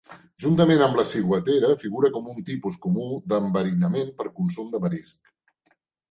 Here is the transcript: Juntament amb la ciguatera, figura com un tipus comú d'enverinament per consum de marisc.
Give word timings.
Juntament 0.43 0.79
amb 0.83 0.95
la 0.99 1.03
ciguatera, 1.09 1.67
figura 1.83 2.09
com 2.15 2.31
un 2.31 2.39
tipus 2.47 2.77
comú 2.85 3.03
d'enverinament 3.33 4.09
per 4.23 4.25
consum 4.39 4.71
de 4.77 4.81
marisc. 4.87 5.29